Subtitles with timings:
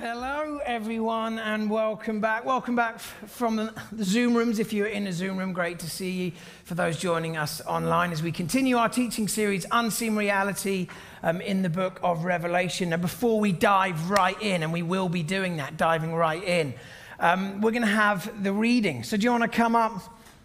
[0.00, 2.44] Hello, everyone, and welcome back.
[2.44, 4.60] Welcome back from the Zoom rooms.
[4.60, 6.32] If you're in a Zoom room, great to see you.
[6.62, 10.86] For those joining us online, as we continue our teaching series, Unseen Reality,
[11.24, 12.90] um, in the book of Revelation.
[12.90, 16.74] Now, before we dive right in, and we will be doing that, diving right in,
[17.18, 19.02] um, we're going to have the reading.
[19.02, 20.00] So, do you want to come up?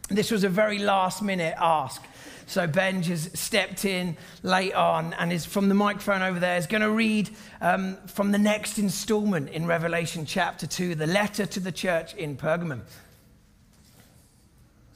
[0.09, 2.01] This was a very last minute ask.
[2.45, 6.67] So Ben has stepped in late on and is from the microphone over there is
[6.67, 7.29] going to read
[7.61, 12.35] um, from the next installment in Revelation chapter 2, the letter to the church in
[12.37, 12.81] Pergamum.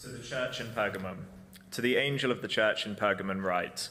[0.02, 1.18] To the church in Pergamum,
[1.72, 3.90] to the angel of the church in Pergamum write,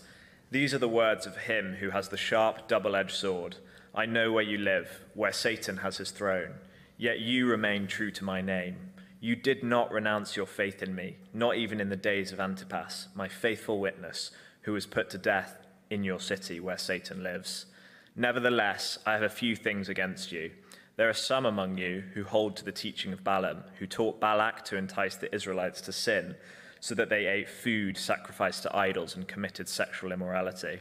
[0.50, 3.56] These are the words of him who has the sharp double-edged sword.
[3.94, 6.54] I know where you live, where Satan has his throne,
[6.96, 8.76] yet you remain true to my name.
[9.20, 13.08] You did not renounce your faith in me, not even in the days of Antipas,
[13.14, 14.30] my faithful witness,
[14.62, 17.66] who was put to death in your city where Satan lives.
[18.14, 20.50] Nevertheless, I have a few things against you.
[20.96, 24.64] There are some among you who hold to the teaching of Balaam, who taught Balak
[24.66, 26.34] to entice the Israelites to sin,
[26.80, 30.80] so that they ate food sacrificed to idols and committed sexual immorality.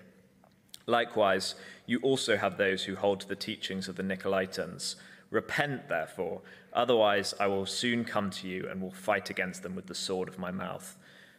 [0.88, 1.56] Likewise,
[1.86, 4.96] you also have those who hold to the teachings of the Nicolaitans.
[5.36, 9.88] Repent, therefore, otherwise I will soon come to you and will fight against them with
[9.88, 10.96] the sword of my mouth.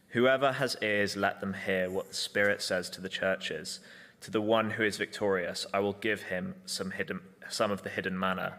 [0.09, 3.81] Whoever has ears, let them hear what the Spirit says to the churches.
[4.21, 7.89] To the one who is victorious, I will give him some, hidden, some of the
[7.89, 8.59] hidden manna.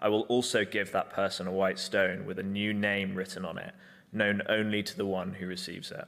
[0.00, 3.58] I will also give that person a white stone with a new name written on
[3.58, 3.74] it,
[4.10, 6.06] known only to the one who receives it.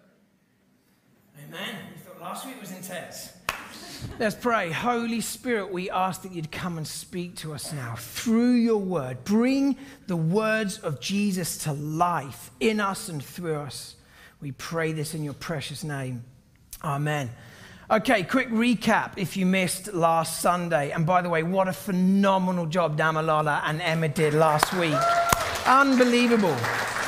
[1.39, 1.77] Amen.
[1.95, 3.35] You thought last week was intense.
[4.19, 4.71] Let's pray.
[4.71, 9.25] Holy Spirit, we ask that you'd come and speak to us now through your word.
[9.25, 13.97] Bring the words of Jesus to life in us and through us.
[14.41, 16.25] We pray this in your precious name.
[16.83, 17.31] Amen.
[17.91, 20.93] Okay, quick recap if you missed last Sunday.
[20.93, 24.95] And by the way, what a phenomenal job Damalola and Emma did last week.
[25.67, 26.57] Unbelievable.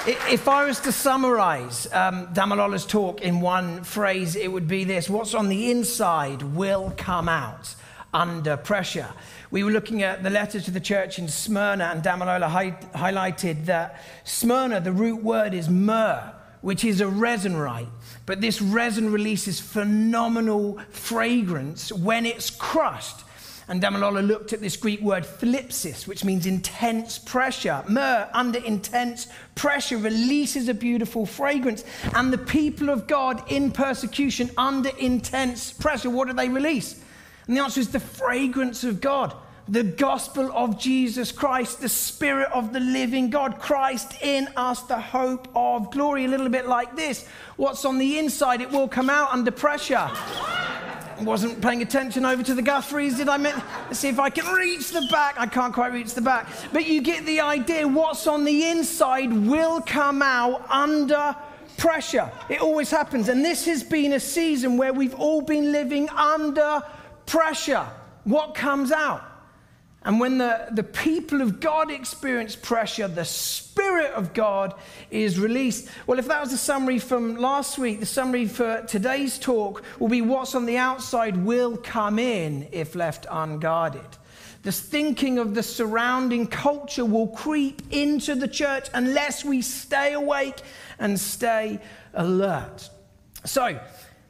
[0.04, 5.08] If I was to summarize um, Damalola's talk in one phrase, it would be this
[5.08, 7.76] What's on the inside will come out
[8.12, 9.08] under pressure.
[9.52, 13.66] We were looking at the letter to the church in Smyrna, and Damalola hi- highlighted
[13.66, 17.86] that Smyrna, the root word is myrrh, which is a resinite.
[18.26, 23.20] But this resin releases phenomenal fragrance when it's crushed.
[23.72, 27.82] And Damalola looked at this Greek word thlipsis, which means intense pressure.
[27.88, 31.82] Myrrh, under intense pressure, releases a beautiful fragrance.
[32.14, 37.02] And the people of God in persecution, under intense pressure, what do they release?
[37.46, 39.34] And the answer is the fragrance of God,
[39.66, 45.00] the gospel of Jesus Christ, the spirit of the living God, Christ in us, the
[45.00, 46.26] hope of glory.
[46.26, 50.10] A little bit like this what's on the inside, it will come out under pressure
[51.20, 53.36] wasn't paying attention over to the Guthrie's, did I?
[53.36, 55.34] Let's see if I can reach the back.
[55.38, 56.48] I can't quite reach the back.
[56.72, 57.86] But you get the idea.
[57.86, 61.36] What's on the inside will come out under
[61.76, 62.30] pressure.
[62.48, 63.28] It always happens.
[63.28, 66.82] And this has been a season where we've all been living under
[67.26, 67.86] pressure.
[68.24, 69.22] What comes out?
[70.04, 74.74] And when the, the people of God experience pressure, the Spirit of God
[75.10, 75.88] is released.
[76.06, 80.08] Well, if that was the summary from last week, the summary for today's talk will
[80.08, 84.06] be what's on the outside will come in if left unguarded.
[84.62, 90.60] The thinking of the surrounding culture will creep into the church unless we stay awake
[90.98, 91.80] and stay
[92.14, 92.88] alert.
[93.44, 93.80] So,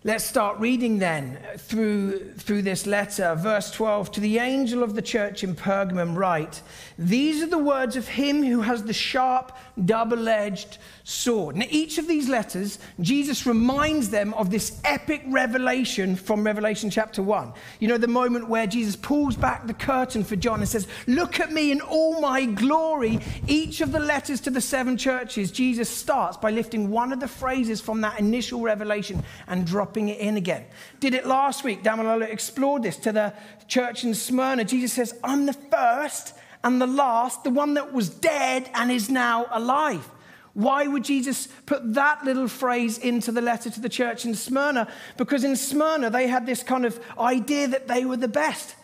[0.05, 3.37] Let's start reading then through, through this letter.
[3.37, 6.61] Verse 12 To the angel of the church in Pergamum, write,
[7.03, 11.57] These are the words of him who has the sharp, double edged sword.
[11.57, 17.21] Now, each of these letters, Jesus reminds them of this epic revelation from Revelation chapter
[17.21, 17.53] 1.
[17.81, 21.41] You know, the moment where Jesus pulls back the curtain for John and says, Look
[21.41, 23.19] at me in all my glory.
[23.49, 27.27] Each of the letters to the seven churches, Jesus starts by lifting one of the
[27.27, 30.67] phrases from that initial revelation and dropping it in again.
[31.01, 31.83] Did it last week.
[31.83, 33.35] Damalola explored this to the
[33.67, 34.65] church in Smyrna.
[34.65, 39.11] Jesus says, I'm the first and the last, the one that was dead and is
[39.11, 40.09] now alive.
[40.55, 44.89] Why would Jesus put that little phrase into the letter to the church in Smyrna?
[45.17, 48.75] Because in Smyrna, they had this kind of idea that they were the best.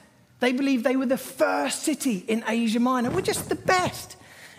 [0.41, 3.11] They believed they were the first city in Asia Minor.
[3.11, 4.17] We're just the best.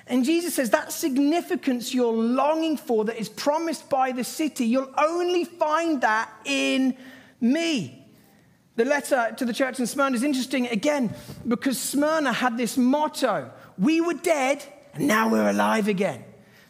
[0.08, 4.94] And Jesus says that significance you're longing for that is promised by the city, you'll
[4.98, 6.98] only find that in
[7.40, 8.08] me.
[8.80, 11.14] The letter to the church in Smyrna is interesting again
[11.46, 16.24] because Smyrna had this motto We were dead and now we're alive again.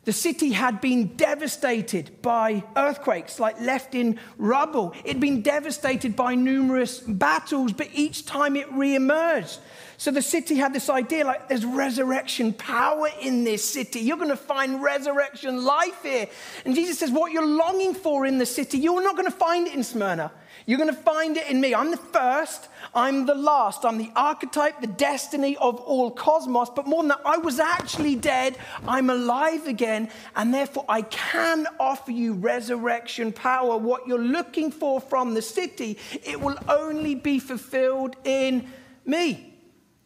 [0.06, 4.96] The city had been devastated by earthquakes, like left in rubble.
[5.04, 9.60] It'd been devastated by numerous battles, but each time it re-emerged.
[9.98, 14.00] So the city had this idea like there's resurrection power in this city.
[14.00, 16.28] You're going to find resurrection life here.
[16.66, 19.68] And Jesus says, What you're longing for in the city, you're not going to find
[19.68, 20.32] it in Smyrna.
[20.70, 21.74] You're going to find it in me.
[21.74, 23.84] I'm the first, I'm the last.
[23.84, 26.70] I'm the archetype, the destiny of all cosmos.
[26.70, 28.56] But more than that, I was actually dead.
[28.88, 30.12] I'm alive again.
[30.36, 33.78] And therefore, I can offer you resurrection power.
[33.80, 38.68] What you're looking for from the city, it will only be fulfilled in
[39.08, 39.56] me.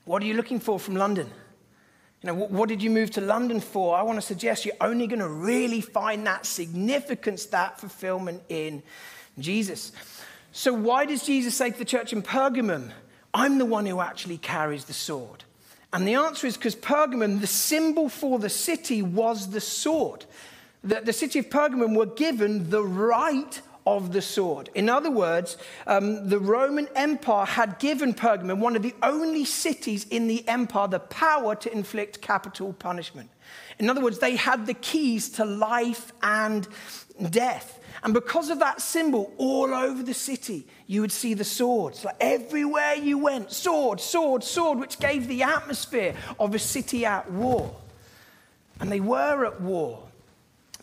[0.06, 1.30] What are you looking for from London?
[2.22, 3.98] You know, what did you move to London for?
[3.98, 8.82] I want to suggest you're only going to really find that significance, that fulfillment in
[9.38, 9.92] Jesus.
[10.56, 12.92] So, why does Jesus say to the church in Pergamum,
[13.34, 15.44] I'm the one who actually carries the sword?
[15.92, 20.26] And the answer is because Pergamum, the symbol for the city was the sword.
[20.84, 24.70] The, the city of Pergamum were given the right of the sword.
[24.76, 25.58] In other words,
[25.88, 30.88] um, the Roman Empire had given Pergamum, one of the only cities in the empire,
[30.88, 33.32] the power to inflict capital punishment.
[33.80, 36.68] In other words, they had the keys to life and
[37.32, 37.80] death.
[38.04, 42.04] And because of that symbol, all over the city, you would see the swords.
[42.04, 47.32] Like everywhere you went, sword, sword, sword, which gave the atmosphere of a city at
[47.32, 47.74] war.
[48.82, 50.04] And they were at war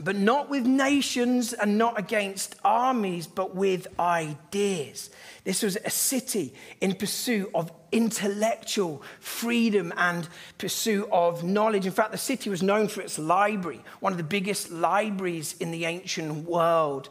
[0.01, 5.11] but not with nations and not against armies, but with ideas.
[5.45, 11.87] This was a city in pursuit of intellectual freedom and pursuit of knowledge.
[11.87, 15.71] In fact, the city was known for its library, one of the biggest libraries in
[15.71, 17.09] the ancient world.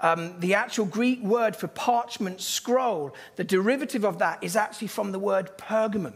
[0.00, 5.12] Um, the actual Greek word for parchment scroll, the derivative of that is actually from
[5.12, 6.14] the word pergamum.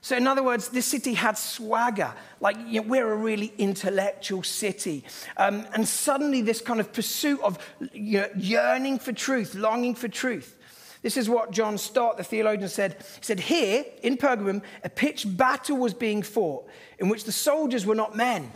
[0.00, 4.42] So, in other words, this city had swagger, like you know, we're a really intellectual
[4.42, 5.04] city.
[5.36, 7.58] Um, and suddenly, this kind of pursuit of
[7.92, 10.54] you know, yearning for truth, longing for truth.
[11.02, 12.96] This is what John Stott, the theologian, said.
[13.18, 16.68] He said, Here in Pergamum, a pitched battle was being fought
[16.98, 18.50] in which the soldiers were not men,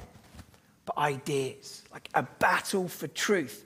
[0.84, 3.64] but ideas, like a battle for truth.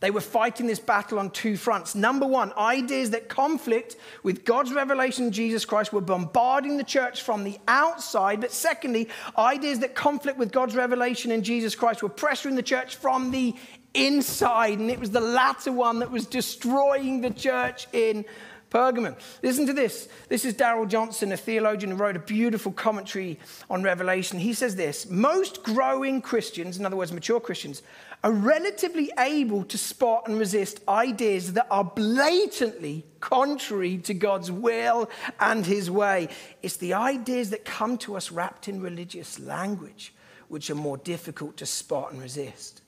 [0.00, 1.94] They were fighting this battle on two fronts.
[1.94, 7.22] Number one, ideas that conflict with God's revelation in Jesus Christ were bombarding the church
[7.22, 8.40] from the outside.
[8.40, 9.08] But secondly,
[9.38, 13.54] ideas that conflict with God's revelation in Jesus Christ were pressuring the church from the
[13.94, 14.78] inside.
[14.78, 18.26] And it was the latter one that was destroying the church in
[18.76, 19.16] Pergamum.
[19.42, 20.06] Listen to this.
[20.28, 23.40] This is Darrell Johnson, a theologian who wrote a beautiful commentary
[23.70, 24.38] on Revelation.
[24.38, 27.82] He says this Most growing Christians, in other words, mature Christians,
[28.22, 35.08] are relatively able to spot and resist ideas that are blatantly contrary to God's will
[35.40, 36.28] and his way.
[36.62, 40.12] It's the ideas that come to us wrapped in religious language
[40.48, 42.82] which are more difficult to spot and resist.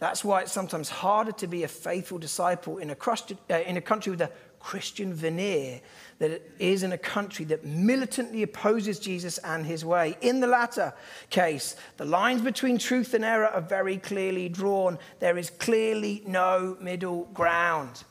[0.00, 2.96] That's why it's sometimes harder to be a faithful disciple in a,
[3.50, 4.30] uh, in a country with a
[4.60, 5.80] Christian veneer
[6.18, 10.16] that is in a country that militantly opposes Jesus and his way.
[10.20, 10.92] In the latter
[11.30, 14.98] case, the lines between truth and error are very clearly drawn.
[15.18, 18.04] There is clearly no middle ground.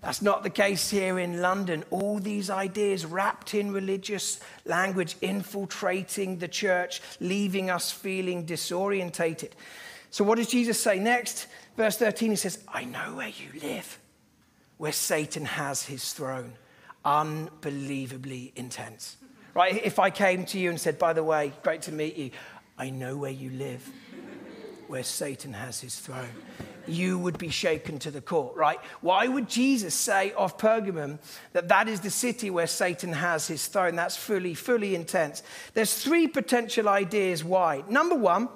[0.00, 1.84] That's not the case here in London.
[1.90, 9.52] All these ideas wrapped in religious language infiltrating the church, leaving us feeling disorientated.
[10.10, 11.46] So, what does Jesus say next?
[11.76, 13.98] Verse 13, he says, I know where you live
[14.78, 16.54] where Satan has his throne.
[17.04, 19.16] Unbelievably intense.
[19.52, 19.84] Right?
[19.84, 22.30] If I came to you and said, by the way, great to meet you,
[22.76, 23.88] I know where you live,
[24.88, 26.30] where Satan has his throne.
[26.86, 28.78] You would be shaken to the core, right?
[29.00, 31.18] Why would Jesus say of Pergamum
[31.52, 33.96] that that is the city where Satan has his throne?
[33.96, 35.42] That's fully, fully intense.
[35.72, 37.84] There's three potential ideas why.
[37.88, 38.48] Number one,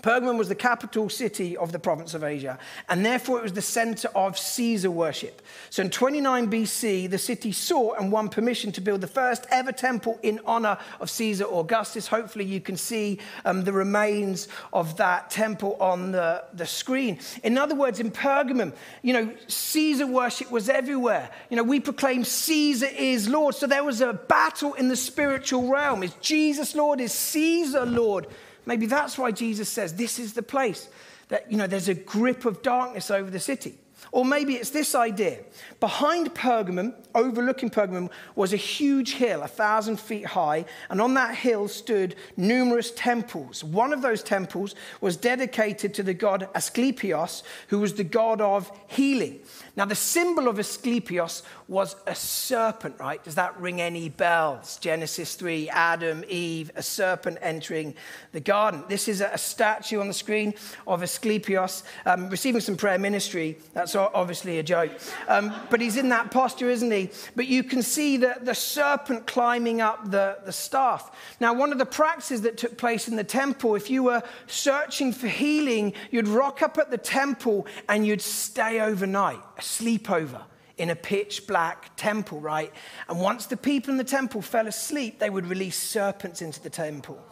[0.00, 2.58] Pergamum was the capital city of the province of Asia,
[2.88, 5.42] and therefore it was the center of Caesar worship.
[5.68, 9.70] So in 29 BC, the city sought and won permission to build the first ever
[9.70, 12.06] temple in honor of Caesar Augustus.
[12.06, 17.18] Hopefully, you can see um, the remains of that temple on the, the screen.
[17.42, 18.72] In other words, in Pergamum,
[19.02, 21.30] you know, Caesar worship was everywhere.
[21.50, 23.54] You know, we proclaim Caesar is Lord.
[23.54, 26.02] So there was a battle in the spiritual realm.
[26.02, 27.00] Is Jesus Lord?
[27.00, 28.26] Is Caesar Lord?
[28.66, 30.88] Maybe that's why Jesus says this is the place
[31.28, 33.78] that, you know, there's a grip of darkness over the city.
[34.10, 35.38] Or maybe it's this idea.
[35.78, 41.36] Behind Pergamum, overlooking Pergamum, was a huge hill, a thousand feet high, and on that
[41.36, 43.62] hill stood numerous temples.
[43.62, 48.72] One of those temples was dedicated to the god Asclepios, who was the god of
[48.88, 49.40] healing.
[49.74, 53.22] Now, the symbol of Asclepius was a serpent, right?
[53.24, 54.76] Does that ring any bells?
[54.76, 57.94] Genesis 3, Adam, Eve, a serpent entering
[58.32, 58.84] the garden.
[58.88, 60.52] This is a statue on the screen
[60.86, 63.56] of Asclepius um, receiving some prayer ministry.
[63.72, 64.92] That's obviously a joke.
[65.26, 67.10] Um, but he's in that posture, isn't he?
[67.34, 71.10] But you can see the, the serpent climbing up the, the staff.
[71.40, 75.12] Now, one of the practices that took place in the temple, if you were searching
[75.12, 80.42] for healing, you'd rock up at the temple and you'd stay overnight, a sleepover
[80.78, 82.72] in a pitch black temple, right?
[83.08, 86.70] And once the people in the temple fell asleep, they would release serpents into the
[86.70, 87.22] temple.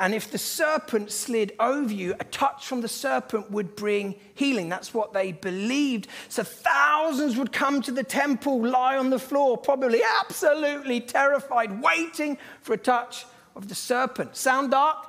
[0.00, 4.68] And if the serpent slid over you, a touch from the serpent would bring healing.
[4.68, 6.08] That's what they believed.
[6.28, 12.36] So thousands would come to the temple, lie on the floor, probably absolutely terrified, waiting
[12.62, 13.26] for a touch
[13.56, 14.36] of the serpent.
[14.36, 15.06] Sound dark?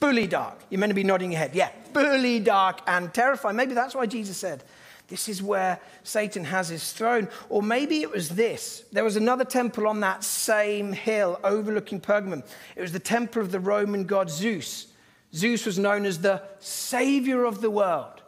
[0.00, 0.58] Bully dark.
[0.70, 1.54] You're meant to be nodding your head.
[1.54, 3.56] Yeah, bully dark and terrifying.
[3.56, 4.64] Maybe that's why Jesus said,
[5.10, 7.28] this is where Satan has his throne.
[7.48, 8.84] Or maybe it was this.
[8.92, 12.44] There was another temple on that same hill overlooking Pergamum.
[12.76, 14.86] It was the temple of the Roman god Zeus.
[15.34, 18.22] Zeus was known as the savior of the world.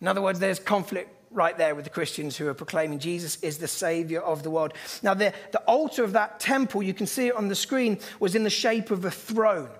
[0.00, 3.58] In other words, there's conflict right there with the Christians who are proclaiming Jesus is
[3.58, 4.72] the Savior of the world.
[5.02, 8.34] Now, the, the altar of that temple, you can see it on the screen, was
[8.34, 9.70] in the shape of a throne.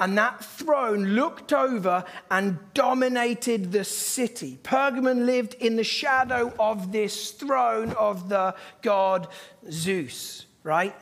[0.00, 4.58] And that throne looked over and dominated the city.
[4.62, 9.26] Pergamon lived in the shadow of this throne of the god
[9.70, 10.94] Zeus, right?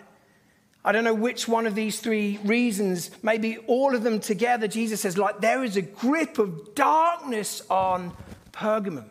[0.83, 5.01] I don't know which one of these three reasons, maybe all of them together, Jesus
[5.01, 8.17] says, like, there is a grip of darkness on
[8.53, 9.07] Pergamum.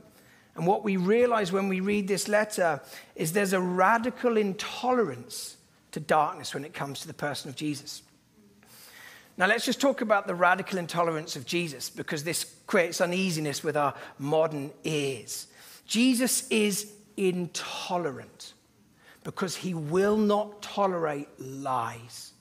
[0.55, 2.81] And what we realize when we read this letter
[3.15, 5.57] is there's a radical intolerance
[5.91, 8.01] to darkness when it comes to the person of Jesus.
[9.37, 13.75] Now, let's just talk about the radical intolerance of Jesus because this creates uneasiness with
[13.75, 15.47] our modern ears.
[15.85, 18.53] Jesus is intolerant
[19.25, 22.31] because he will not tolerate lies,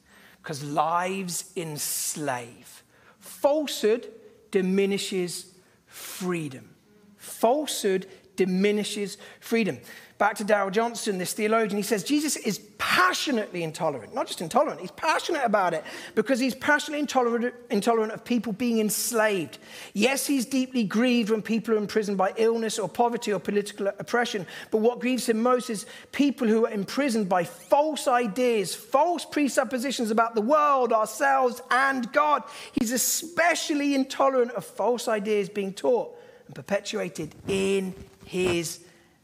[0.42, 2.84] because lives enslave.
[3.18, 4.08] Falsehood
[4.50, 5.46] diminishes
[5.86, 6.68] freedom.
[7.16, 9.78] Falsehood diminishes freedom.
[10.16, 14.14] Back to Darrell Johnson, this theologian, he says Jesus is passionately intolerant.
[14.14, 15.83] Not just intolerant, he's passionate about it
[16.14, 19.59] because he's passionately intolerant, intolerant of people being enslaved.
[19.92, 24.47] Yes, he's deeply grieved when people are imprisoned by illness or poverty or political oppression.
[24.71, 30.12] But what grieves him most is people who are imprisoned by false ideas, false presuppositions
[30.12, 32.44] about the world, ourselves, and God.
[32.71, 36.16] He's especially intolerant of false ideas being taught
[36.47, 37.94] and perpetuated in
[38.25, 38.78] his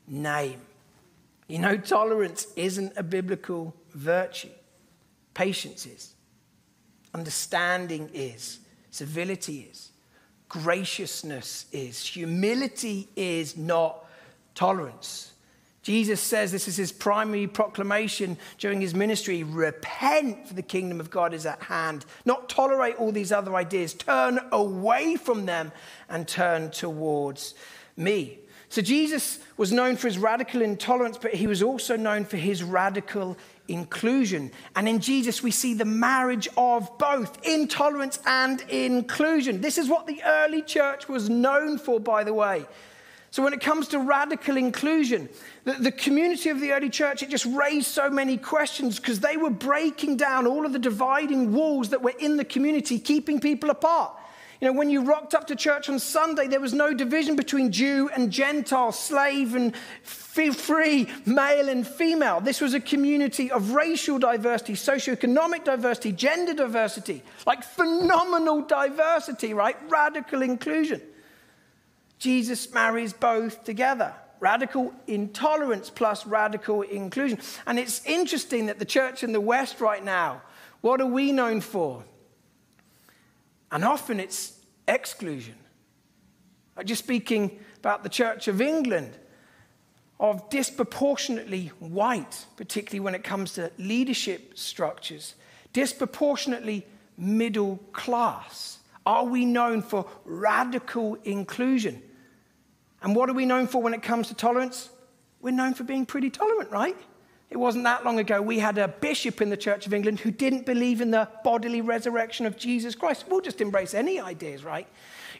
[0.09, 0.61] name.
[1.51, 4.51] You know, tolerance isn't a biblical virtue,
[5.35, 6.15] patience is,
[7.13, 8.61] understanding is,
[8.93, 9.91] civility is,
[10.49, 14.07] graciousness is, humility is not
[14.55, 15.33] tolerance.
[15.83, 19.43] Jesus says this is his primary proclamation during his ministry.
[19.43, 22.05] Repent, for the kingdom of God is at hand.
[22.25, 25.73] Not tolerate all these other ideas, turn away from them
[26.09, 27.55] and turn towards
[27.97, 28.39] me.
[28.71, 32.63] So Jesus was known for his radical intolerance, but he was also known for his
[32.63, 33.37] radical
[33.67, 34.53] inclusion.
[34.77, 39.61] And in Jesus, we see the marriage of both intolerance and inclusion.
[39.61, 42.65] This is what the early church was known for, by the way.
[43.33, 45.29] So, when it comes to radical inclusion,
[45.65, 49.37] the, the community of the early church, it just raised so many questions because they
[49.37, 53.71] were breaking down all of the dividing walls that were in the community, keeping people
[53.71, 54.17] apart.
[54.61, 57.73] You know, when you rocked up to church on Sunday, there was no division between
[57.73, 62.43] Jew and Gentile, slave and free, male and female.
[62.43, 69.77] This was a community of racial diversity, socioeconomic diversity, gender diversity, like phenomenal diversity, right?
[69.89, 71.01] Radical inclusion.
[72.19, 77.39] Jesus marries both together radical intolerance plus radical inclusion.
[77.67, 80.43] And it's interesting that the church in the West right now,
[80.81, 82.03] what are we known for?
[83.73, 84.59] And often it's
[84.89, 85.55] exclusion.
[86.85, 89.17] Just speaking about the Church of England,
[90.19, 95.35] of disproportionately white, particularly when it comes to leadership structures,
[95.73, 96.87] disproportionately
[97.17, 98.79] middle class.
[99.07, 102.03] Are we known for radical inclusion?
[103.03, 104.91] And what are we known for when it comes to tolerance?
[105.41, 106.97] We're known for being pretty tolerant, right?
[107.51, 110.31] It wasn't that long ago we had a bishop in the Church of England who
[110.31, 113.25] didn't believe in the bodily resurrection of Jesus Christ.
[113.29, 114.87] We'll just embrace any ideas, right?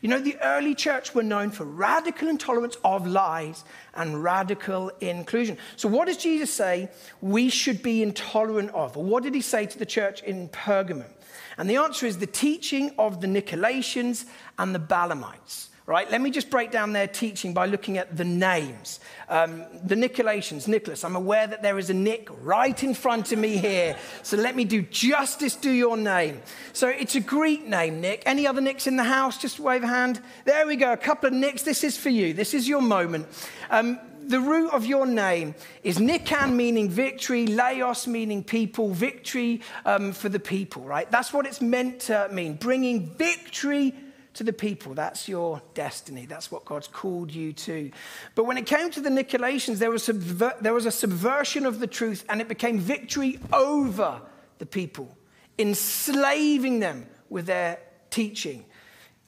[0.01, 3.65] You know, the early church were known for radical intolerance of lies
[3.95, 5.57] and radical inclusion.
[5.77, 6.91] So, what does Jesus say
[7.21, 8.97] we should be intolerant of?
[8.97, 11.11] Or what did he say to the church in Pergamum?
[11.59, 14.25] And the answer is the teaching of the Nicolaitans
[14.59, 16.11] and the Balaamites right?
[16.11, 19.01] Let me just break down their teaching by looking at the names.
[19.29, 23.39] Um, the Nicolaitans, Nicholas, I'm aware that there is a Nick right in front of
[23.39, 23.97] me here.
[24.23, 26.43] So let me do justice to your name.
[26.73, 28.23] So it's a Greek name, Nick.
[28.27, 29.39] Any other Nicks in the house?
[29.39, 30.21] Just wave a hand.
[30.45, 30.93] There we go.
[30.93, 31.63] A couple of Nicks.
[31.63, 32.35] This is for you.
[32.35, 33.27] This is your moment.
[33.71, 33.99] Um,
[34.31, 40.29] the root of your name is Nikan, meaning victory, Laos, meaning people, victory um, for
[40.29, 41.11] the people, right?
[41.11, 43.93] That's what it's meant to mean, bringing victory
[44.35, 44.95] to the people.
[44.95, 46.27] That's your destiny.
[46.27, 47.91] That's what God's called you to.
[48.35, 51.81] But when it came to the Nicolaitans, there was, subver- there was a subversion of
[51.81, 54.21] the truth, and it became victory over
[54.59, 55.17] the people,
[55.59, 57.79] enslaving them with their
[58.11, 58.65] teaching,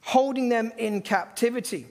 [0.01, 1.87] holding them in captivity.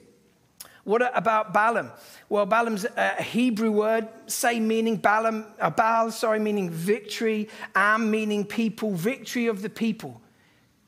[0.83, 1.91] What about Balaam?
[2.27, 4.97] Well, Balaam's a Hebrew word, same meaning.
[4.97, 7.47] Balaam, uh, Baal, sorry, meaning victory.
[7.73, 10.21] Am meaning people, victory of the people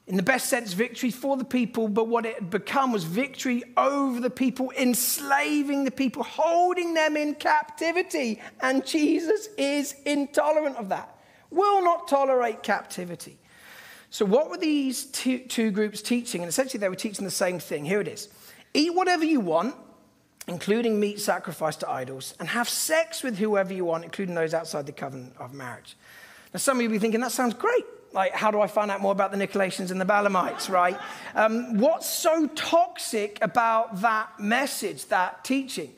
[0.07, 3.63] in the best sense, victory for the people, but what it had become was victory
[3.75, 8.39] over the people, enslaving the people, holding them in captivity.
[8.61, 11.17] And Jesus is intolerant of that,
[11.49, 13.39] will not tolerate captivity.
[14.11, 16.41] So, what were these two, two groups teaching?
[16.41, 17.83] And essentially, they were teaching the same thing.
[17.83, 18.29] Here it is
[18.75, 19.75] Eat whatever you want,
[20.47, 24.85] including meat sacrificed to idols, and have sex with whoever you want, including those outside
[24.85, 25.97] the covenant of marriage.
[26.53, 27.85] Now, some of you will be thinking, that sounds great
[28.15, 30.97] like, how do I find out more about the Nicolaitans and the Balaamites, right?
[31.35, 35.93] Um, what's so toxic about that message, that teaching?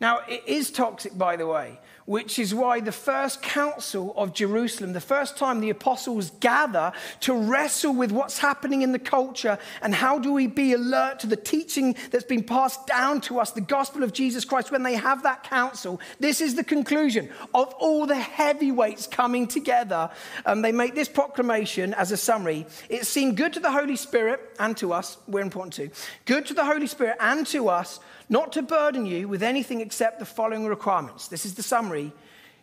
[0.00, 1.78] Now, it is toxic, by the way,
[2.10, 6.90] which is why the first council of Jerusalem, the first time the apostles gather
[7.20, 11.28] to wrestle with what's happening in the culture and how do we be alert to
[11.28, 14.96] the teaching that's been passed down to us, the gospel of Jesus Christ, when they
[14.96, 20.10] have that council, this is the conclusion of all the heavyweights coming together.
[20.44, 22.66] Um, they make this proclamation as a summary.
[22.88, 25.90] It seemed good to the Holy Spirit and to us, we're important too,
[26.24, 28.00] good to the Holy Spirit and to us
[28.30, 31.28] not to burden you with anything except the following requirements.
[31.28, 32.12] This is the summary.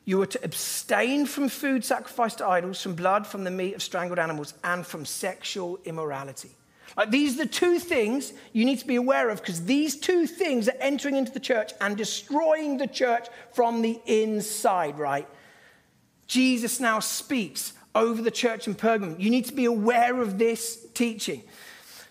[0.05, 3.83] You are to abstain from food sacrificed to idols, from blood, from the meat of
[3.83, 6.51] strangled animals, and from sexual immorality.
[6.95, 10.25] Like these are the two things you need to be aware of because these two
[10.25, 15.27] things are entering into the church and destroying the church from the inside, right?
[16.27, 19.19] Jesus now speaks over the church in Pergamum.
[19.19, 21.43] You need to be aware of this teaching.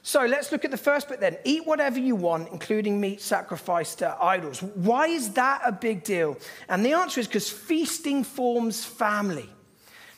[0.06, 1.36] So let's look at the first bit then.
[1.42, 4.62] Eat whatever you want, including meat sacrificed to idols.
[4.62, 6.38] Why is that a big deal?
[6.69, 9.49] And the answer is because feasting forms family.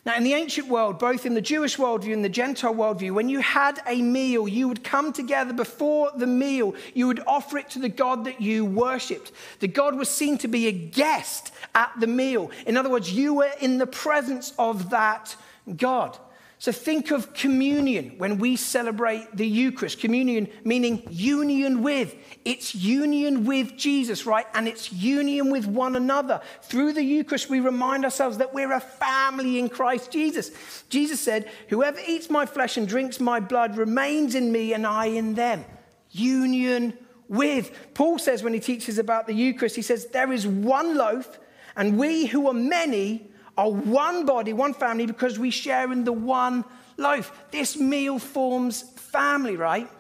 [0.05, 3.31] Now, in the ancient world, both in the Jewish worldview and the Gentile worldview, when
[3.31, 6.75] you had a meal, you would come together before the meal.
[6.93, 9.33] You would offer it to the God that you worshipped.
[9.61, 12.51] The God was seen to be a guest at the meal.
[12.67, 15.35] In other words, you were in the presence of that
[15.79, 16.19] God.
[16.61, 20.01] So think of communion when we celebrate the Eucharist.
[20.01, 22.17] Communion meaning union with.
[22.45, 24.47] It's union with Jesus, right?
[24.55, 26.41] And it's union with one another.
[26.63, 30.51] Through the Eucharist, we remind ourselves that we're a family in Christ Jesus.
[30.89, 35.07] Jesus said, Whoever eats my flesh and drinks my blood remains in me and I
[35.07, 35.65] in them.
[36.11, 37.95] Union with.
[37.95, 41.39] Paul says when he teaches about the Eucharist, he says, There is one loaf,
[41.77, 46.13] and we who are many are one body, one family, because we share in the
[46.13, 46.65] one
[46.97, 47.31] loaf.
[47.51, 49.91] This meal forms family, right?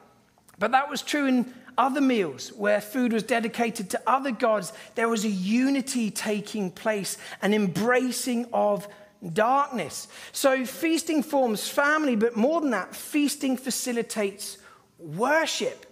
[0.58, 4.72] But that was true in other meals where food was dedicated to other gods.
[4.94, 8.88] There was a unity taking place, an embracing of
[9.32, 10.08] darkness.
[10.32, 14.58] So feasting forms family, but more than that, feasting facilitates
[14.98, 15.84] worship.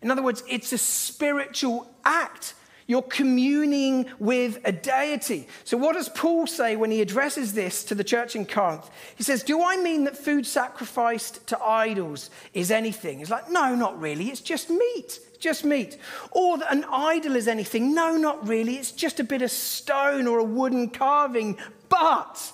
[0.00, 2.54] In other words, it's a spiritual act.
[2.92, 5.48] You're communing with a deity.
[5.64, 8.90] So, what does Paul say when he addresses this to the church in Corinth?
[9.16, 13.20] He says, Do I mean that food sacrificed to idols is anything?
[13.20, 14.26] He's like, No, not really.
[14.26, 15.20] It's just meat.
[15.40, 15.96] just meat.
[16.32, 17.94] Or that an idol is anything?
[17.94, 18.74] No, not really.
[18.74, 21.56] It's just a bit of stone or a wooden carving.
[21.88, 22.52] But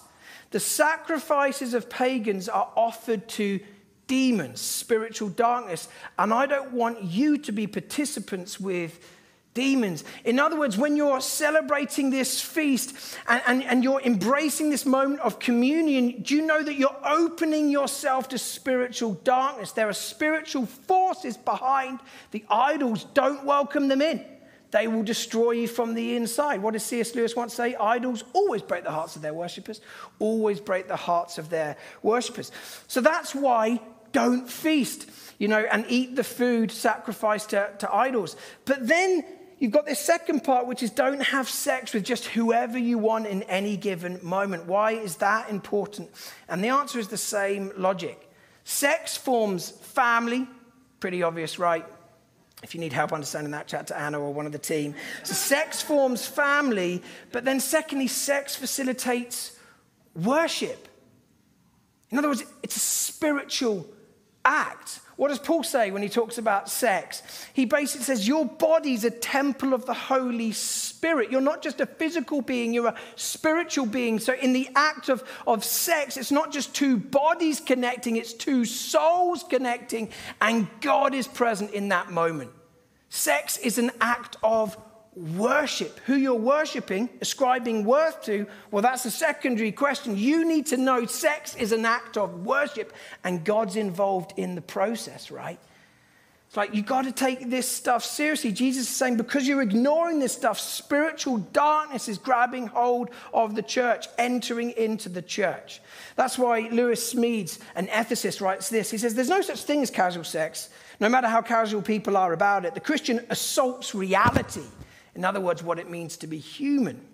[0.52, 3.58] the sacrifices of pagans are offered to
[4.06, 5.88] demons, spiritual darkness.
[6.16, 9.00] And I don't want you to be participants with
[9.54, 10.04] demons.
[10.24, 12.94] In other words, when you're celebrating this feast
[13.26, 17.68] and, and, and, you're embracing this moment of communion, do you know that you're opening
[17.68, 19.72] yourself to spiritual darkness?
[19.72, 23.04] There are spiritual forces behind the idols.
[23.14, 24.24] Don't welcome them in.
[24.70, 26.62] they will destroy you from the inside.
[26.62, 27.14] What does C.S.
[27.14, 27.74] Lewis once say?
[27.74, 29.80] Idols always break the hearts of their worshippers,
[30.18, 32.52] always break the hearts of their worshippers.
[32.86, 33.80] So that's why
[34.12, 35.08] don't feast,
[35.38, 38.36] you know, and eat the food sacrificed to, to idols.
[38.64, 39.24] But then
[39.58, 43.26] you've got this second part, which is don't have sex with just whoever you want
[43.26, 44.66] in any given moment.
[44.66, 46.10] Why is that important?
[46.48, 48.30] And the answer is the same logic.
[48.64, 50.46] Sex forms family,
[51.00, 51.86] pretty obvious, right?
[52.62, 54.94] If you need help understanding that, chat to Anna or one of the team.
[55.22, 59.56] So, sex forms family, but then, secondly, sex facilitates
[60.14, 60.88] worship.
[62.10, 63.86] In other words, it's a spiritual
[64.44, 65.00] act.
[65.18, 67.24] What does Paul say when he talks about sex?
[67.52, 71.32] He basically says, Your body's a temple of the Holy Spirit.
[71.32, 74.20] You're not just a physical being, you're a spiritual being.
[74.20, 78.64] So, in the act of, of sex, it's not just two bodies connecting, it's two
[78.64, 82.52] souls connecting, and God is present in that moment.
[83.08, 84.76] Sex is an act of
[85.18, 85.98] worship.
[86.06, 90.16] Who you're worshiping, ascribing worth to, well, that's a secondary question.
[90.16, 92.92] You need to know sex is an act of worship
[93.24, 95.58] and God's involved in the process, right?
[96.46, 98.52] It's like you got to take this stuff seriously.
[98.52, 103.60] Jesus is saying because you're ignoring this stuff, spiritual darkness is grabbing hold of the
[103.60, 105.82] church, entering into the church.
[106.16, 108.90] That's why Lewis Smedes, an ethicist, writes this.
[108.90, 112.32] He says, There's no such thing as casual sex, no matter how casual people are
[112.32, 112.72] about it.
[112.72, 114.64] The Christian assaults reality
[115.18, 117.04] in other words, what it means to be human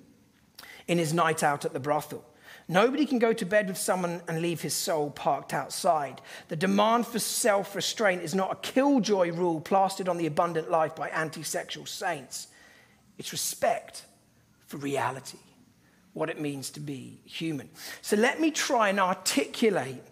[0.86, 2.22] in his night out at the brothel.
[2.68, 6.20] Nobody can go to bed with someone and leave his soul parked outside.
[6.48, 10.94] The demand for self restraint is not a killjoy rule plastered on the abundant life
[10.94, 12.48] by anti sexual saints.
[13.16, 14.04] It's respect
[14.66, 15.38] for reality,
[16.12, 17.70] what it means to be human.
[18.02, 20.02] So let me try and articulate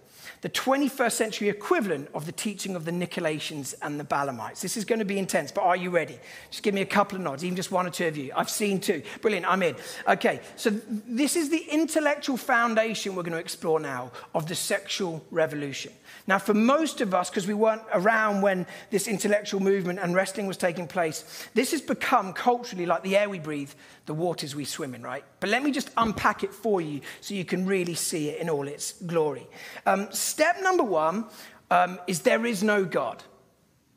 [0.43, 4.61] the 21st century equivalent of the teaching of the Nicolaitans and the Balaamites.
[4.61, 6.19] This is going to be intense, but are you ready?
[6.51, 8.33] Just give me a couple of nods, even just one or two of you.
[8.35, 9.03] I've seen two.
[9.21, 9.77] Brilliant, I'm in.
[10.09, 15.25] Okay, so this is the intellectual foundation we're going to explore now of the sexual
[15.31, 15.93] revolution.
[16.27, 20.49] Now, for most of us, because we weren't around when this intellectual movement and wrestling
[20.49, 23.71] was taking place, this has become culturally like the air we breathe,
[24.07, 25.25] the waters we swim in, right?
[25.39, 28.51] But let me just unpack it for you so you can really see it in
[28.51, 29.47] all its glory.
[29.87, 31.27] Um, step number one
[31.71, 33.23] um, is there is no God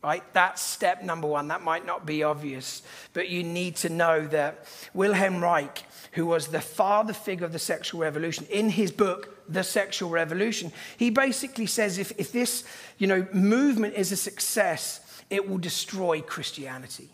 [0.05, 0.23] right?
[0.33, 1.47] That's step number one.
[1.47, 6.47] That might not be obvious, but you need to know that Wilhelm Reich, who was
[6.47, 11.65] the father figure of the sexual revolution, in his book, The Sexual Revolution, he basically
[11.65, 12.65] says if, if this
[12.99, 17.09] you know, movement is a success, it will destroy Christianity.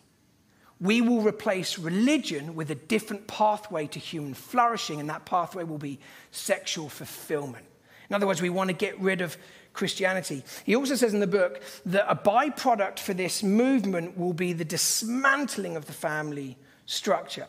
[0.82, 5.78] We will replace religion with a different pathway to human flourishing, and that pathway will
[5.78, 5.98] be
[6.32, 7.66] sexual fulfillment.
[8.12, 9.38] In other words, we want to get rid of
[9.72, 10.44] Christianity.
[10.66, 14.66] He also says in the book that a byproduct for this movement will be the
[14.66, 17.48] dismantling of the family structure,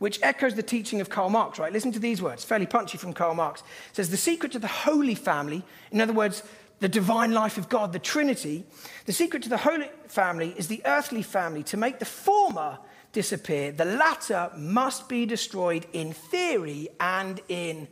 [0.00, 1.72] which echoes the teaching of Karl Marx, right?
[1.72, 3.60] Listen to these words, fairly punchy from Karl Marx.
[3.60, 6.42] It says, The secret to the holy family, in other words,
[6.80, 8.64] the divine life of God, the Trinity,
[9.06, 11.62] the secret to the holy family is the earthly family.
[11.62, 12.80] To make the former
[13.12, 17.86] disappear, the latter must be destroyed in theory and in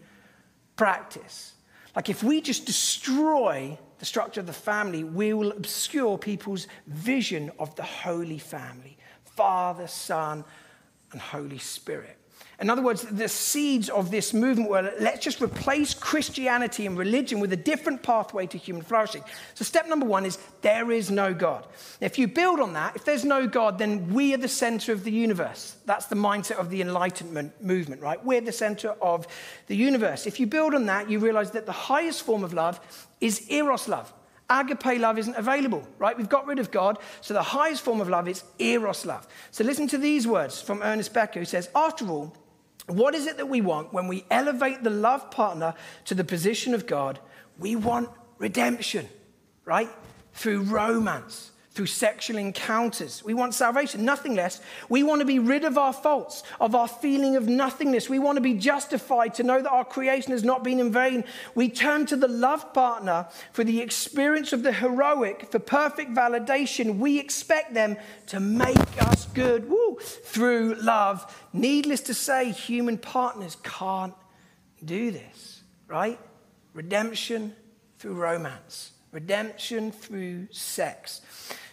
[0.74, 1.52] practice.
[1.96, 7.50] Like if we just destroy the structure of the family, we will obscure people's vision
[7.58, 8.96] of the holy family
[9.36, 10.44] Father, Son,
[11.12, 12.16] and Holy Spirit.
[12.60, 17.38] In other words, the seeds of this movement were let's just replace Christianity and religion
[17.38, 19.22] with a different pathway to human flourishing.
[19.54, 21.68] So, step number one is there is no God.
[22.00, 25.04] If you build on that, if there's no God, then we are the center of
[25.04, 25.76] the universe.
[25.86, 28.22] That's the mindset of the Enlightenment movement, right?
[28.24, 29.28] We're the center of
[29.68, 30.26] the universe.
[30.26, 32.80] If you build on that, you realize that the highest form of love
[33.20, 34.12] is eros love.
[34.50, 36.16] Agape love isn't available, right?
[36.16, 36.98] We've got rid of God.
[37.20, 39.28] So the highest form of love is eros love.
[39.52, 42.34] So listen to these words from Ernest Becker, who says, After all,
[42.88, 45.74] what is it that we want when we elevate the love partner
[46.06, 47.18] to the position of God?
[47.58, 49.08] We want redemption,
[49.64, 49.90] right?
[50.32, 53.22] Through romance, through sexual encounters.
[53.22, 54.60] We want salvation, nothing less.
[54.88, 58.08] We want to be rid of our faults, of our feeling of nothingness.
[58.08, 61.22] We want to be justified to know that our creation has not been in vain.
[61.54, 66.98] We turn to the love partner for the experience of the heroic, for perfect validation.
[66.98, 71.32] We expect them to make us good woo, through love.
[71.52, 74.14] Needless to say, human partners can't
[74.84, 76.18] do this, right?
[76.74, 77.54] Redemption
[78.00, 81.20] through romance, redemption through sex.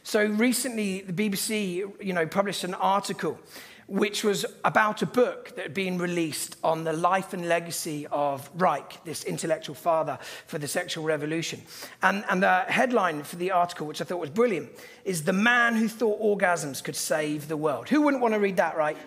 [0.08, 3.40] So recently, the BBC, you know, published an article
[3.88, 8.48] which was about a book that had been released on the life and legacy of
[8.54, 11.60] Reich, this intellectual father for the sexual revolution.
[12.04, 14.70] And, and the headline for the article, which I thought was brilliant,
[15.06, 17.90] is The Man Who Thought Orgasms Could Save the World.
[17.90, 18.98] Who wouldn't want to read that, right?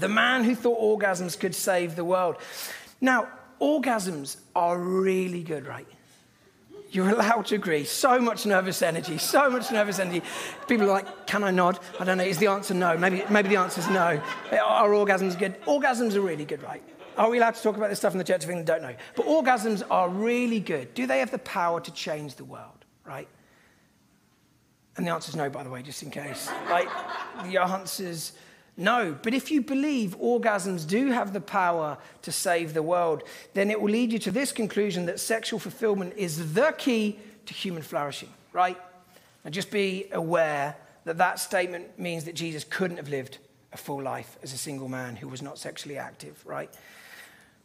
[0.00, 2.36] the man who thought orgasms could save the world.
[3.02, 3.28] Now,
[3.60, 5.86] orgasms are really good, right?
[6.92, 7.84] You're allowed to agree.
[7.84, 10.22] So much nervous energy, so much nervous energy.
[10.68, 11.78] People are like, can I nod?
[11.98, 12.24] I don't know.
[12.24, 12.98] Is the answer no?
[12.98, 14.20] Maybe, maybe the answer is no.
[14.52, 15.60] Are orgasms good?
[15.62, 16.82] Orgasms are really good, right?
[17.16, 18.66] Are we allowed to talk about this stuff in the Church of England?
[18.66, 18.94] Don't know.
[19.16, 20.92] But orgasms are really good.
[20.92, 23.28] Do they have the power to change the world, right?
[24.98, 26.50] And the answer is no, by the way, just in case.
[26.68, 26.88] Like,
[27.44, 28.32] the answer's
[28.76, 33.70] no, but if you believe orgasms do have the power to save the world, then
[33.70, 37.82] it will lead you to this conclusion that sexual fulfillment is the key to human
[37.82, 38.78] flourishing, right?
[39.44, 43.38] And just be aware that that statement means that Jesus couldn't have lived
[43.72, 46.70] a full life as a single man who was not sexually active, right?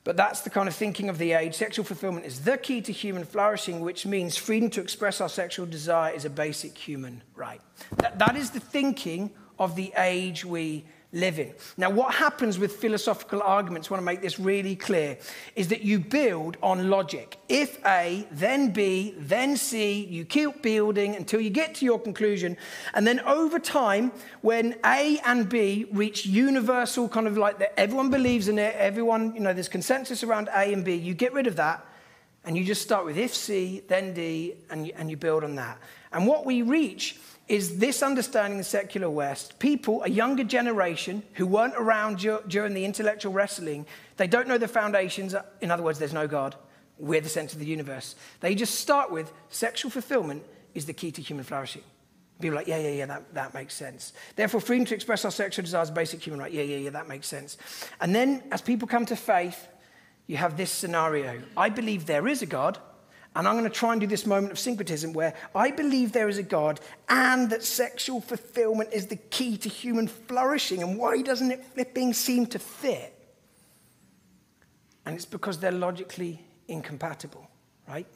[0.03, 1.53] But that's the kind of thinking of the age.
[1.53, 5.65] Sexual fulfillment is the key to human flourishing, which means freedom to express our sexual
[5.65, 7.61] desire is a basic human right.
[7.97, 10.85] that, that is the thinking of the age we
[11.19, 11.53] living.
[11.75, 15.17] Now, what happens with philosophical arguments, I want to make this really clear,
[15.55, 17.37] is that you build on logic.
[17.49, 22.57] If A, then B, then C, you keep building until you get to your conclusion.
[22.93, 28.09] And then over time, when A and B reach universal, kind of like that everyone
[28.09, 31.47] believes in it, everyone, you know, there's consensus around A and B, you get rid
[31.47, 31.85] of that.
[32.45, 35.55] And you just start with if C, then D, and you, and you build on
[35.55, 35.79] that.
[36.13, 39.57] And what we reach is this understanding the secular West.
[39.59, 43.85] People, a younger generation who weren't around during the intellectual wrestling,
[44.17, 45.33] they don't know the foundations.
[45.61, 46.55] In other words, there's no God.
[46.99, 48.15] We're the center of the universe.
[48.39, 51.83] They just start with sexual fulfillment is the key to human flourishing.
[52.39, 54.13] People are like, yeah, yeah, yeah, that, that makes sense.
[54.35, 56.51] Therefore, freedom to express our sexual desires is a basic human right.
[56.51, 57.57] Yeah, yeah, yeah, that makes sense.
[57.99, 59.67] And then as people come to faith,
[60.27, 61.41] you have this scenario.
[61.55, 62.77] I believe there is a God.
[63.37, 66.27] And I'm going to try and do this moment of syncretism where I believe there
[66.27, 70.81] is a God and that sexual fulfillment is the key to human flourishing.
[70.81, 73.13] And why doesn't it flipping seem to fit?
[75.05, 77.47] And it's because they're logically incompatible,
[77.87, 78.07] right?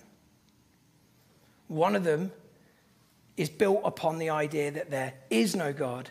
[1.68, 2.32] One of them
[3.38, 6.10] is built upon the idea that there is no God,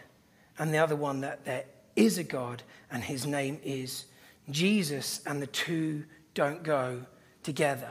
[0.57, 1.65] and the other one that there
[1.97, 4.05] is a God, and his name is
[4.51, 7.03] Jesus, and the two don't go
[7.43, 7.91] together.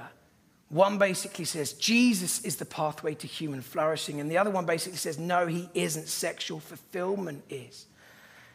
[0.70, 4.98] One basically says Jesus is the pathway to human flourishing, and the other one basically
[4.98, 6.08] says no, he isn't.
[6.08, 7.88] Sexual fulfillment is.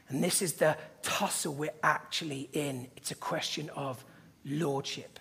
[0.08, 2.88] And this is the tussle we're actually in.
[2.96, 4.04] It's a question of
[4.44, 5.18] lordship,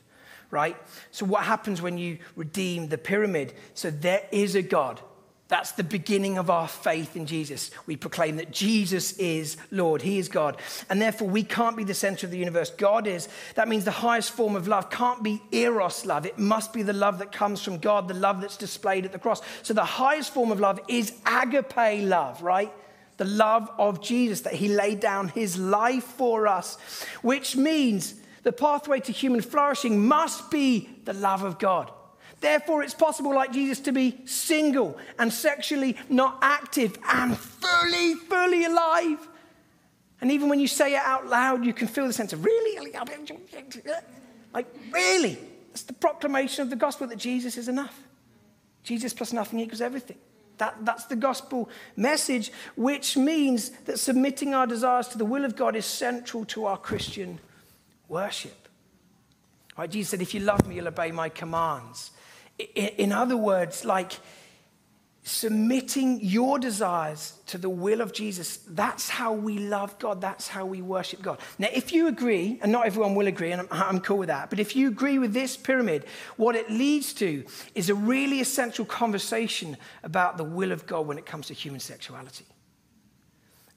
[0.51, 0.77] right?
[1.11, 3.53] So, what happens when you redeem the pyramid?
[3.73, 5.01] So, there is a God
[5.49, 7.69] that's the beginning of our faith in Jesus.
[7.85, 10.57] We proclaim that Jesus is Lord, He is God.
[10.89, 12.71] And therefore, we can't be the center of the universe.
[12.71, 13.27] God is.
[13.55, 16.25] That means the highest form of love can't be eros love.
[16.25, 19.19] It must be the love that comes from God, the love that's displayed at the
[19.19, 19.41] cross.
[19.63, 22.71] So, the highest form of love is agape love, right?
[23.17, 26.77] The love of Jesus, that He laid down His life for us,
[27.21, 31.91] which means the pathway to human flourishing must be the love of God.
[32.43, 38.65] Therefore, it's possible, like Jesus, to be single and sexually not active and fully, fully
[38.65, 39.29] alive.
[40.19, 42.91] And even when you say it out loud, you can feel the sense of really,
[44.53, 45.37] like really.
[45.71, 47.97] It's the proclamation of the gospel that Jesus is enough.
[48.83, 50.17] Jesus plus nothing equals everything.
[50.57, 55.55] That, that's the gospel message, which means that submitting our desires to the will of
[55.55, 57.39] God is central to our Christian
[58.09, 58.67] worship.
[59.77, 62.11] Right, Jesus said, If you love me, you'll obey my commands.
[62.59, 64.13] In other words, like
[65.25, 70.19] submitting your desires to the will of Jesus, that's how we love God.
[70.19, 71.39] That's how we worship God.
[71.57, 74.49] Now, if you agree, and not everyone will agree, and I'm, I'm, cool with that,
[74.49, 78.85] but if you agree with this pyramid, what it leads to is a really essential
[78.85, 82.45] conversation about the will of God when it comes to human sexuality.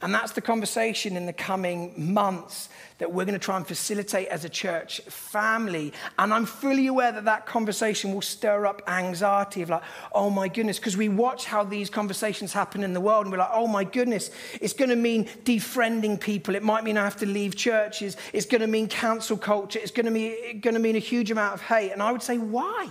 [0.03, 4.29] And that's the conversation in the coming months that we're going to try and facilitate
[4.29, 5.91] as a church family.
[6.19, 9.83] And I'm fully aware that that conversation will stir up anxiety of like,
[10.13, 13.39] oh my goodness, because we watch how these conversations happen in the world and we're
[13.39, 14.31] like, oh my goodness,
[14.61, 16.55] it's going to mean defriending people.
[16.55, 18.19] It might mean I have to leave churches.
[18.35, 19.79] It's going to mean cancel culture.
[19.79, 21.93] It's going to mean, going to mean a huge amount of hate.
[21.93, 22.89] And I would say, why?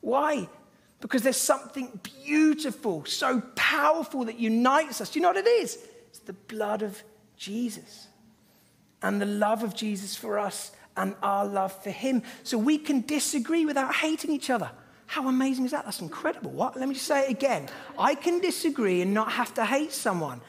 [0.00, 0.48] Why?
[1.02, 5.10] Because there's something beautiful, so powerful that unites us.
[5.10, 5.76] Do you know what it is?
[6.08, 7.02] It's the blood of
[7.36, 8.06] Jesus
[9.02, 12.22] and the love of Jesus for us and our love for him.
[12.44, 14.70] So we can disagree without hating each other.
[15.06, 15.84] How amazing is that?
[15.84, 16.52] That's incredible.
[16.52, 16.76] What?
[16.76, 17.68] Let me just say it again.
[17.98, 20.40] I can disagree and not have to hate someone.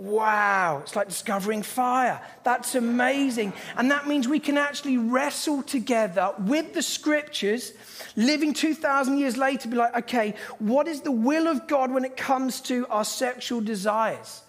[0.00, 2.22] Wow, it's like discovering fire.
[2.42, 3.52] That's amazing.
[3.76, 7.74] And that means we can actually wrestle together with the scriptures,
[8.16, 12.16] living 2,000 years later, be like, okay, what is the will of God when it
[12.16, 14.40] comes to our sexual desires?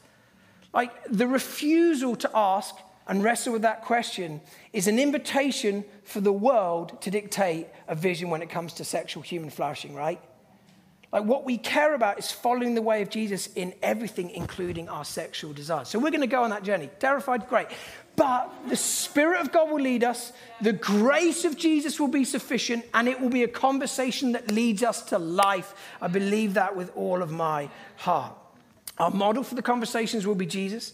[0.74, 2.74] Like the refusal to ask
[3.06, 4.40] and wrestle with that question
[4.72, 9.22] is an invitation for the world to dictate a vision when it comes to sexual
[9.22, 10.22] human flourishing, right?
[11.12, 15.04] Like what we care about is following the way of Jesus in everything, including our
[15.04, 15.90] sexual desires.
[15.90, 16.90] So we're going to go on that journey.
[17.00, 17.68] Terrified, great.
[18.16, 22.86] But the Spirit of God will lead us, the grace of Jesus will be sufficient,
[22.94, 25.74] and it will be a conversation that leads us to life.
[26.02, 28.34] I believe that with all of my heart.
[28.98, 30.94] Our model for the conversations will be Jesus.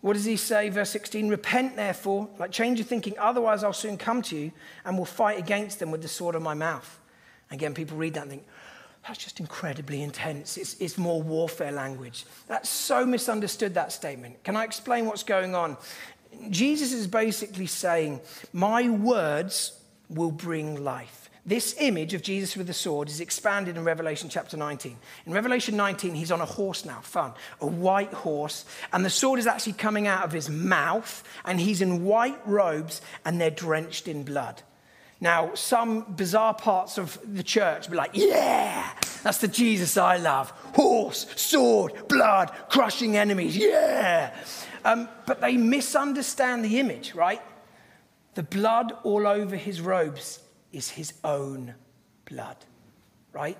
[0.00, 0.68] What does he say?
[0.68, 4.52] Verse 16 Repent, therefore, like change your thinking, otherwise I'll soon come to you
[4.84, 7.00] and will fight against them with the sword of my mouth.
[7.50, 8.46] Again, people read that and think,
[9.08, 10.58] that's just incredibly intense.
[10.58, 12.26] It's, it's more warfare language.
[12.46, 14.44] That's so misunderstood, that statement.
[14.44, 15.78] Can I explain what's going on?
[16.50, 18.20] Jesus is basically saying,
[18.52, 19.72] My words
[20.10, 21.30] will bring life.
[21.46, 24.98] This image of Jesus with the sword is expanded in Revelation chapter 19.
[25.24, 29.38] In Revelation 19, he's on a horse now, fun, a white horse, and the sword
[29.38, 34.06] is actually coming out of his mouth, and he's in white robes, and they're drenched
[34.06, 34.62] in blood.
[35.20, 38.88] Now, some bizarre parts of the church be like, yeah,
[39.24, 40.50] that's the Jesus I love.
[40.74, 44.32] Horse, sword, blood, crushing enemies, yeah.
[44.84, 47.42] Um, but they misunderstand the image, right?
[48.34, 50.38] The blood all over his robes
[50.72, 51.74] is his own
[52.24, 52.56] blood,
[53.32, 53.58] right?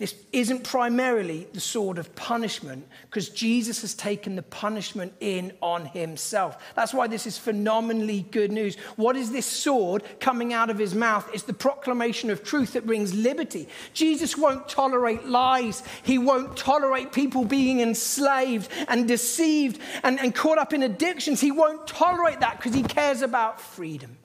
[0.00, 5.84] This isn't primarily the sword of punishment because Jesus has taken the punishment in on
[5.84, 6.56] himself.
[6.74, 8.76] That's why this is phenomenally good news.
[8.96, 11.28] What is this sword coming out of his mouth?
[11.34, 13.68] It's the proclamation of truth that brings liberty.
[13.92, 20.56] Jesus won't tolerate lies, he won't tolerate people being enslaved and deceived and, and caught
[20.56, 21.42] up in addictions.
[21.42, 24.16] He won't tolerate that because he cares about freedom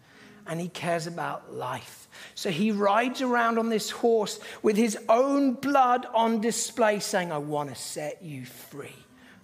[0.48, 2.05] and he cares about life.
[2.36, 7.38] So he rides around on this horse with his own blood on display, saying, I
[7.38, 8.96] want to set you free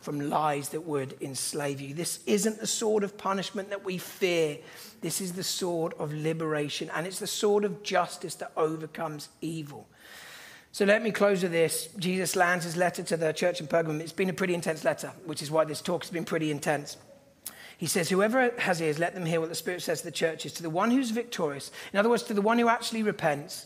[0.02, 1.94] from lies that would enslave you.
[1.94, 4.58] This isn't the sword of punishment that we fear.
[5.00, 9.88] This is the sword of liberation, and it's the sword of justice that overcomes evil.
[10.74, 11.90] So let me close with this.
[11.98, 14.00] Jesus lands his letter to the church in Pergamum.
[14.00, 16.98] It's been a pretty intense letter, which is why this talk has been pretty intense.
[17.82, 20.54] He says, Whoever has ears, let them hear what the Spirit says to the churches.
[20.54, 23.66] To the one who's victorious, in other words, to the one who actually repents,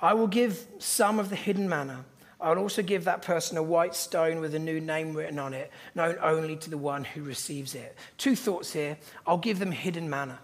[0.00, 2.04] I will give some of the hidden manna.
[2.40, 5.54] I will also give that person a white stone with a new name written on
[5.54, 7.96] it, known only to the one who receives it.
[8.16, 8.96] Two thoughts here.
[9.26, 10.38] I'll give them hidden manna.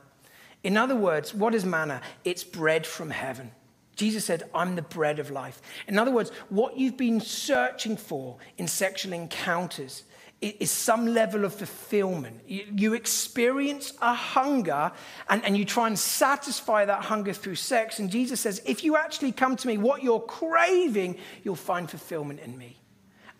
[0.64, 2.02] In other words, what is manna?
[2.24, 3.52] It's bread from heaven.
[3.94, 5.62] Jesus said, I'm the bread of life.
[5.86, 10.02] In other words, what you've been searching for in sexual encounters
[10.48, 12.40] is some level of fulfillment.
[12.46, 14.92] You, you, experience a hunger
[15.28, 17.98] and, and you try and satisfy that hunger through sex.
[17.98, 22.40] And Jesus says, if you actually come to me, what you're craving, you'll find fulfillment
[22.40, 22.78] in me.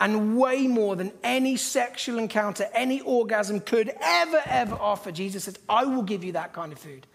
[0.01, 5.13] And way more than any sexual encounter, any orgasm could ever, ever offer.
[5.13, 7.07] Jesus says, I will give you that kind of food,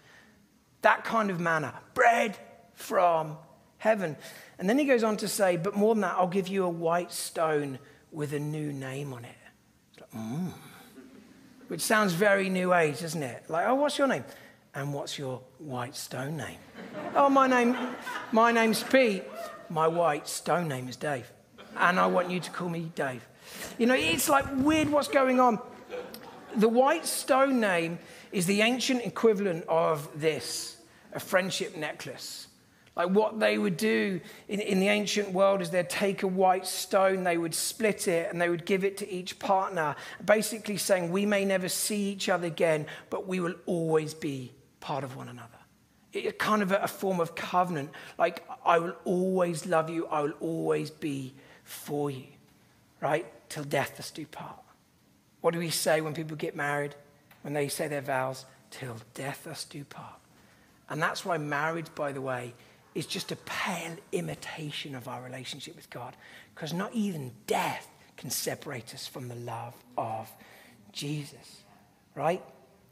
[0.82, 2.38] that kind of manna, bread
[2.74, 3.36] from
[3.78, 4.16] heaven.
[4.58, 6.70] And then he goes on to say, but more than that, I'll give you a
[6.70, 7.78] white stone
[8.12, 9.36] with a new name on it.
[10.16, 10.52] Mm.
[11.68, 13.44] Which sounds very new age, doesn't it?
[13.48, 14.24] Like, oh, what's your name?
[14.74, 16.58] And what's your white stone name?
[17.14, 17.76] oh, my name,
[18.32, 19.24] my name's Pete.
[19.68, 21.30] My white stone name is Dave.
[21.76, 23.26] And I want you to call me Dave.
[23.78, 25.60] You know, it's like weird what's going on.
[26.56, 27.98] The white stone name
[28.32, 30.76] is the ancient equivalent of this
[31.12, 32.46] a friendship necklace.
[33.00, 36.66] Like what they would do in, in, the ancient world is they'd take a white
[36.66, 41.10] stone, they would split it, and they would give it to each partner, basically saying,
[41.10, 45.30] We may never see each other again, but we will always be part of one
[45.30, 45.48] another.
[46.12, 47.88] It, kind of a, a form of covenant.
[48.18, 51.32] Like, I will always love you, I will always be
[51.64, 52.26] for you,
[53.00, 53.24] right?
[53.48, 54.60] Till death us do part.
[55.40, 56.94] What do we say when people get married,
[57.40, 58.44] when they say their vows?
[58.70, 60.20] Till death us do part.
[60.90, 62.52] And that's why marriage, by the way,
[62.94, 66.16] is just a pale imitation of our relationship with God.
[66.54, 70.30] Because not even death can separate us from the love of
[70.92, 71.62] Jesus,
[72.14, 72.42] right?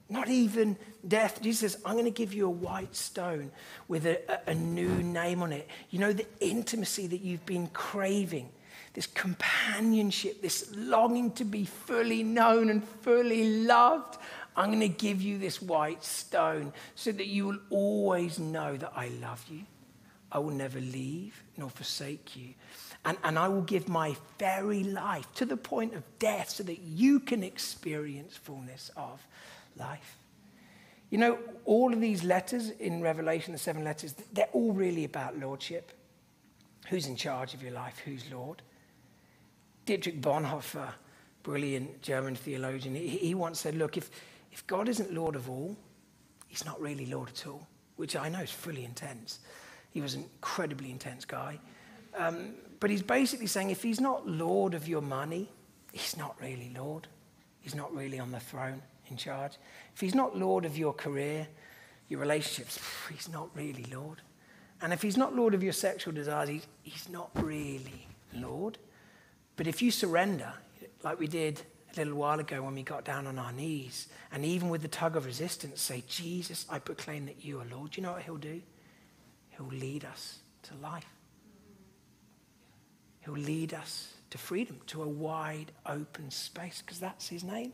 [0.08, 1.42] Not even death.
[1.42, 3.50] Jesus says, I'm going to give you a white stone
[3.88, 5.68] with a, a, a new name on it.
[5.90, 8.48] You know, the intimacy that you've been craving,
[8.94, 14.16] this companionship, this longing to be fully known and fully loved.
[14.56, 18.92] I'm going to give you this white stone so that you will always know that
[18.96, 19.60] I love you.
[20.30, 22.54] I will never leave nor forsake you.
[23.04, 26.80] And, and I will give my very life to the point of death so that
[26.80, 29.26] you can experience fullness of
[29.76, 30.16] life.
[31.10, 35.38] You know, all of these letters in Revelation, the seven letters, they're all really about
[35.38, 35.92] lordship.
[36.88, 37.98] Who's in charge of your life?
[38.04, 38.62] Who's Lord?
[39.86, 40.92] Dietrich Bonhoeffer,
[41.42, 44.10] brilliant German theologian, he, once said, Look, if,
[44.52, 45.76] if God isn't Lord of all,
[46.46, 47.66] he's not really Lord at all,
[47.96, 49.38] which I know is fully intense.
[49.90, 51.58] He was an incredibly intense guy.
[52.16, 55.48] Um, but he's basically saying if he's not Lord of your money,
[55.92, 57.08] he's not really Lord.
[57.60, 59.58] He's not really on the throne in charge.
[59.94, 61.48] If he's not Lord of your career,
[62.08, 62.78] your relationships,
[63.12, 64.22] he's not really Lord.
[64.80, 68.78] And if he's not Lord of your sexual desires, he's, he's not really Lord.
[69.56, 70.52] But if you surrender,
[71.02, 71.60] like we did
[71.92, 74.88] a little while ago when we got down on our knees, and even with the
[74.88, 78.36] tug of resistance, say, Jesus, I proclaim that you are Lord, you know what he'll
[78.36, 78.62] do?
[79.58, 81.04] He'll lead us to life.
[83.24, 87.72] He'll lead us to freedom, to a wide open space, because that's his name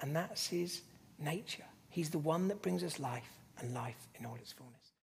[0.00, 0.82] and that's his
[1.18, 1.64] nature.
[1.90, 4.77] He's the one that brings us life and life in all its fullness.